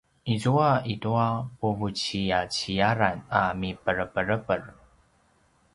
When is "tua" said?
1.01-1.25